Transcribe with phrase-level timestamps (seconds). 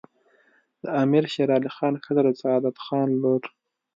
[0.83, 3.43] د امیر شیرعلي خان ښځه د سعادت خان لور